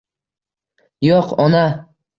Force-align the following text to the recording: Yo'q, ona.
Yo'q, 1.09 1.39
ona. 1.47 1.65